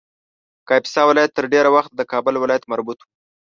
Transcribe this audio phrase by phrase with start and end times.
[0.67, 3.05] کاپیسا ولایت تر ډېر وخته د کابل ولایت مربوط و